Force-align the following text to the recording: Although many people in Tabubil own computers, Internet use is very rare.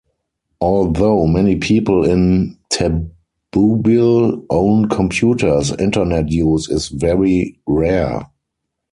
Although 0.61 1.27
many 1.27 1.57
people 1.57 2.03
in 2.03 2.57
Tabubil 2.73 4.43
own 4.49 4.89
computers, 4.89 5.71
Internet 5.73 6.29
use 6.31 6.67
is 6.69 6.87
very 6.89 7.59
rare. 7.67 8.25